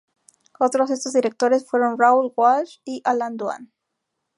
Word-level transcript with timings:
Otros 0.59 0.89
de 0.89 0.95
esos 0.95 1.13
directores 1.13 1.67
fueron 1.69 1.99
Raoul 1.99 2.33
Walsh 2.35 2.79
y 2.85 3.03
Allan 3.05 3.37
Dwan. 3.37 3.71